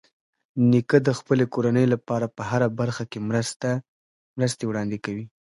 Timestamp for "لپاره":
1.93-2.25